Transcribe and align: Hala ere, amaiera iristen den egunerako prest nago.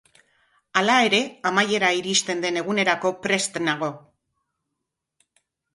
Hala 0.79 0.95
ere, 1.09 1.19
amaiera 1.51 1.91
iristen 1.99 2.41
den 2.47 2.59
egunerako 2.65 3.15
prest 3.27 3.61
nago. 3.69 3.95